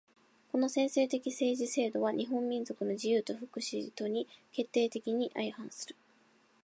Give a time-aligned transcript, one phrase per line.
[0.51, 5.95] この専制的政治制度は日本民族の自由と福祉とに決定的に相反する。